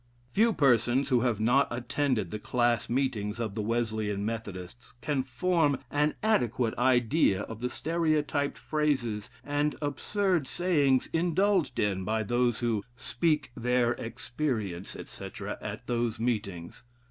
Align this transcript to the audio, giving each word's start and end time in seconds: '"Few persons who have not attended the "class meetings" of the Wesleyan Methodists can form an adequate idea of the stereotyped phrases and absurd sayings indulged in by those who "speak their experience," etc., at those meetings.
'"Few 0.33 0.51
persons 0.51 1.09
who 1.09 1.19
have 1.19 1.39
not 1.39 1.67
attended 1.69 2.31
the 2.31 2.39
"class 2.39 2.89
meetings" 2.89 3.39
of 3.39 3.53
the 3.53 3.61
Wesleyan 3.61 4.25
Methodists 4.25 4.95
can 4.99 5.21
form 5.21 5.77
an 5.91 6.15
adequate 6.23 6.75
idea 6.75 7.41
of 7.41 7.59
the 7.59 7.69
stereotyped 7.69 8.57
phrases 8.57 9.29
and 9.43 9.75
absurd 9.79 10.47
sayings 10.47 11.05
indulged 11.13 11.77
in 11.77 12.03
by 12.03 12.23
those 12.23 12.61
who 12.61 12.83
"speak 12.97 13.51
their 13.55 13.91
experience," 13.91 14.95
etc., 14.95 15.55
at 15.61 15.85
those 15.85 16.19
meetings. 16.19 16.83